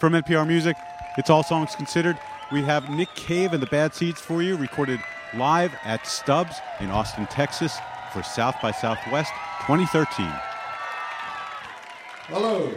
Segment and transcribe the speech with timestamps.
[0.00, 0.78] From NPR Music,
[1.18, 2.18] it's All Songs Considered.
[2.50, 4.98] We have Nick Cave and the Bad Seeds for you, recorded
[5.34, 7.76] live at Stubb's in Austin, Texas
[8.10, 9.30] for South by Southwest
[9.66, 10.26] 2013.
[12.28, 12.72] Hello.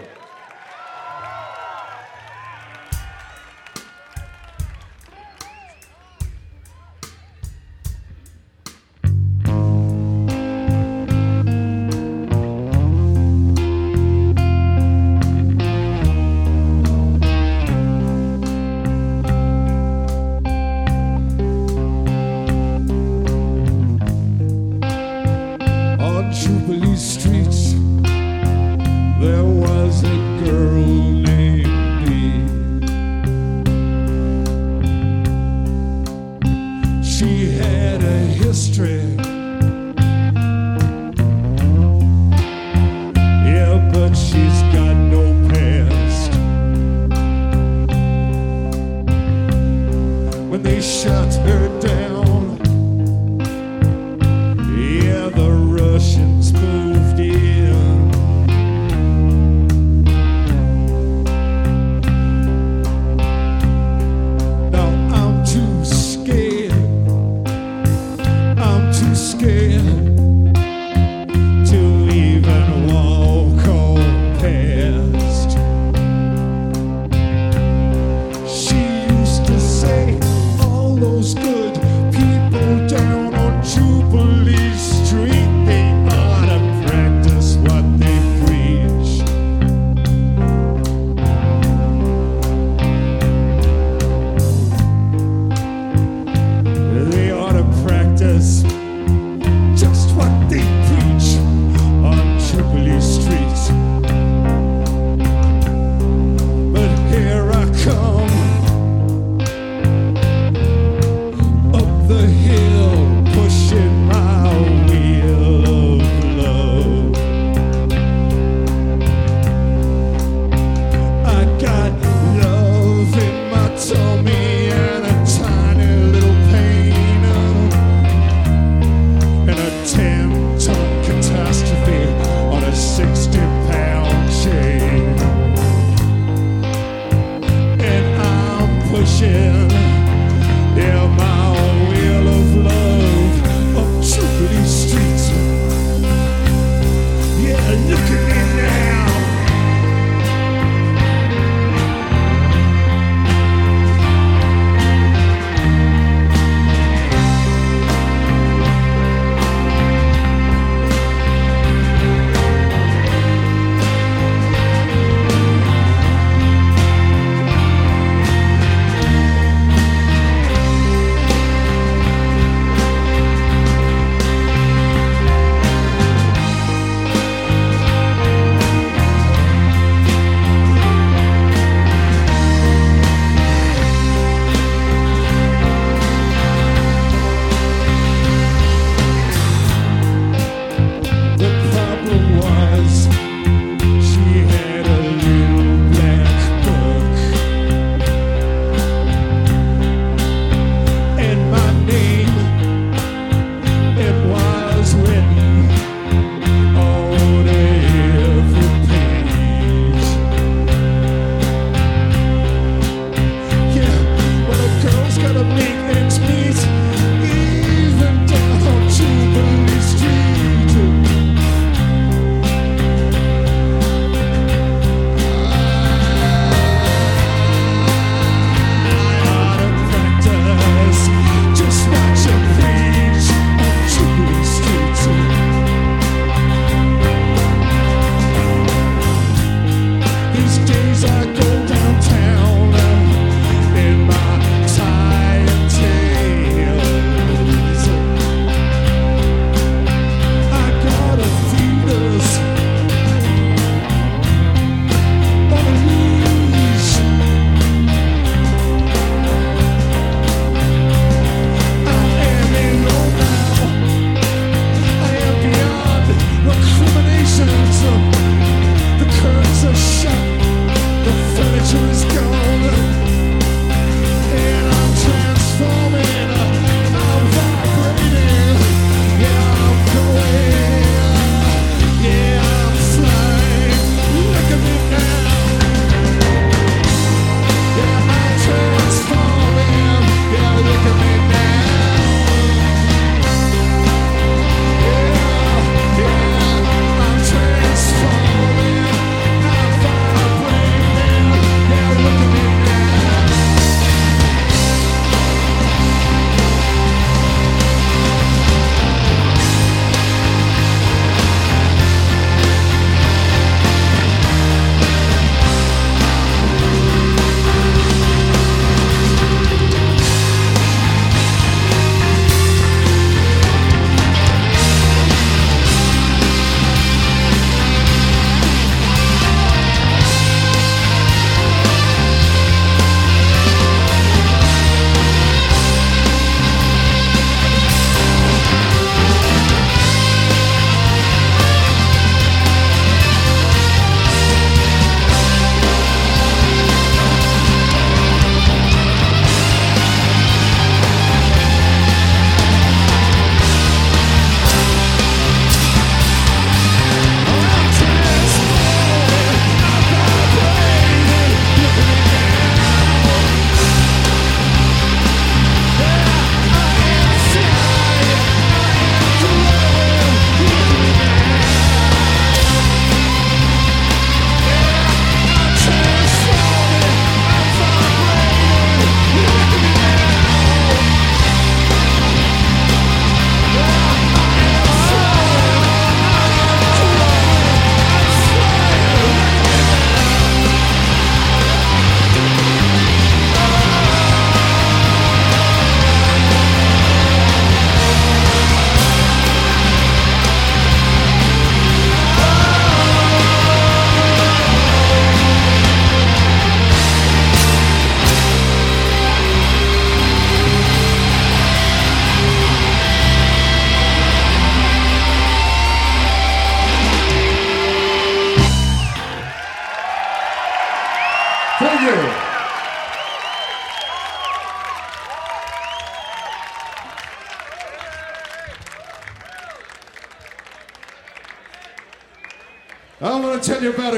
[56.14, 56.53] patience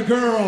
[0.08, 0.45] girl.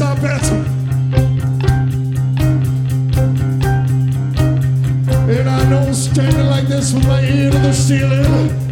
[0.00, 0.52] Elizabeth.
[5.28, 8.67] And I know standing like this with my ear to the ceiling.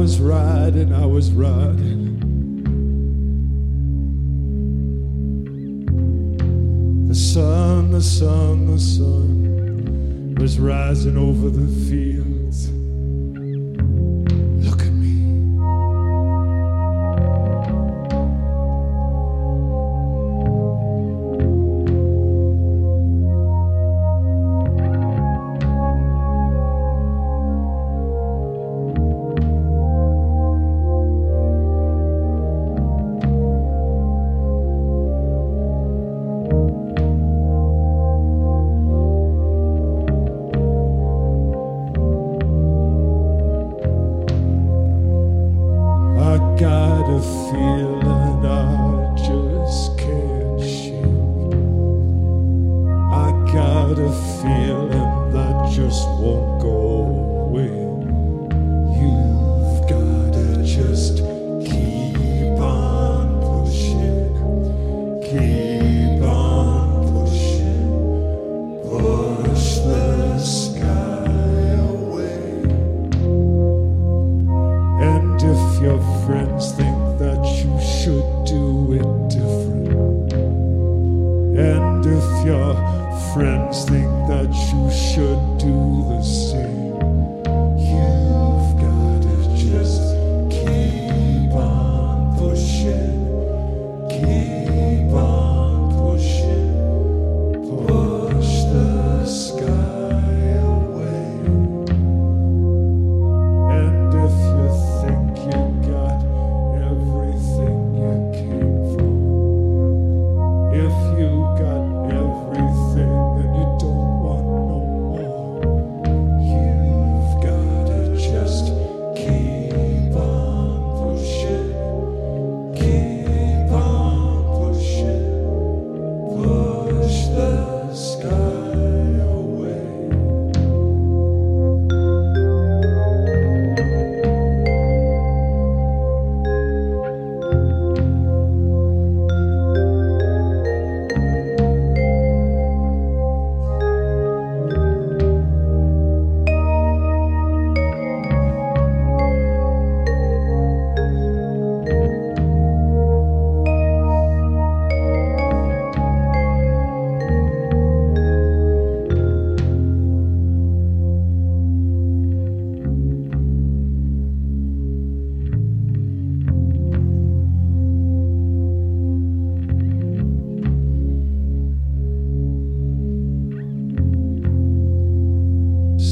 [0.00, 2.16] was riding, I was riding.
[7.06, 12.19] The sun, the sun, the sun was rising over the field.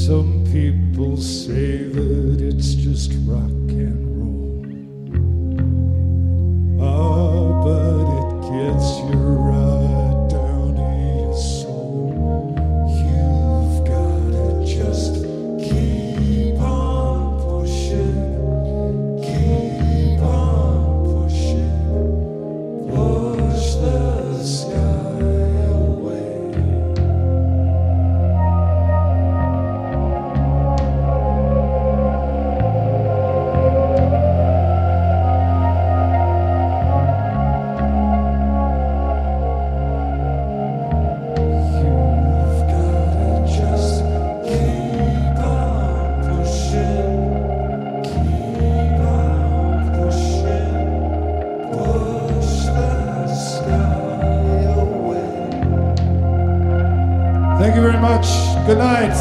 [0.09, 4.08] Some people say that it's just rock and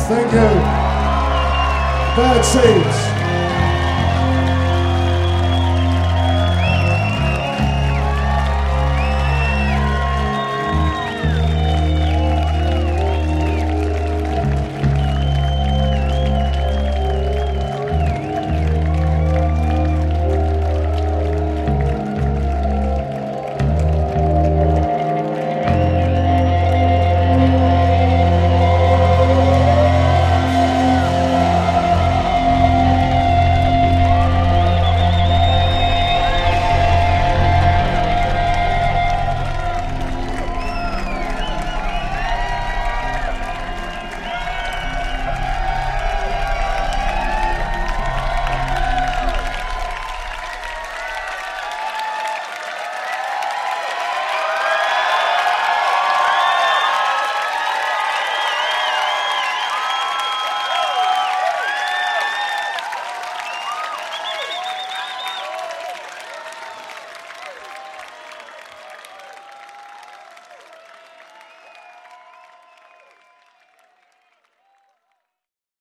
[0.09, 0.39] Thank you.
[2.17, 2.88] Bad seed.